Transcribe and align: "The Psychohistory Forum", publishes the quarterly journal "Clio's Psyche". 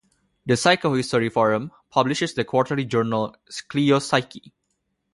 "The 0.47 0.53
Psychohistory 0.55 1.31
Forum", 1.31 1.71
publishes 1.91 2.33
the 2.33 2.43
quarterly 2.43 2.85
journal 2.85 3.35
"Clio's 3.69 4.07
Psyche". 4.07 4.51